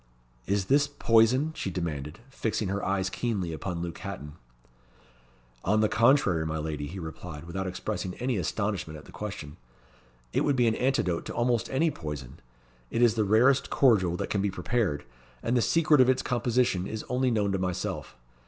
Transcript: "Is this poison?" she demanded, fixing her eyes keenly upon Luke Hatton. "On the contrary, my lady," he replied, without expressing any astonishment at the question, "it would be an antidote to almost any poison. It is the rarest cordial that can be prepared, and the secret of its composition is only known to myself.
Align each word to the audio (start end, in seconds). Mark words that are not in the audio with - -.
"Is 0.47 0.65
this 0.65 0.87
poison?" 0.87 1.51
she 1.55 1.69
demanded, 1.69 2.21
fixing 2.27 2.69
her 2.69 2.83
eyes 2.83 3.07
keenly 3.07 3.53
upon 3.53 3.81
Luke 3.83 3.99
Hatton. 3.99 4.33
"On 5.63 5.81
the 5.81 5.87
contrary, 5.89 6.43
my 6.43 6.57
lady," 6.57 6.87
he 6.87 6.97
replied, 6.97 7.43
without 7.43 7.67
expressing 7.67 8.15
any 8.15 8.37
astonishment 8.37 8.97
at 8.97 9.05
the 9.05 9.11
question, 9.11 9.57
"it 10.33 10.41
would 10.41 10.55
be 10.55 10.65
an 10.65 10.73
antidote 10.73 11.23
to 11.25 11.35
almost 11.35 11.69
any 11.69 11.91
poison. 11.91 12.39
It 12.89 13.03
is 13.03 13.13
the 13.13 13.23
rarest 13.23 13.69
cordial 13.69 14.17
that 14.17 14.31
can 14.31 14.41
be 14.41 14.49
prepared, 14.49 15.05
and 15.43 15.55
the 15.55 15.61
secret 15.61 16.01
of 16.01 16.09
its 16.09 16.23
composition 16.23 16.87
is 16.87 17.05
only 17.07 17.29
known 17.29 17.51
to 17.51 17.59
myself. 17.59 18.15